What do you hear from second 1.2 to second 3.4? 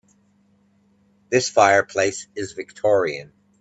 This fireplace is Victorian.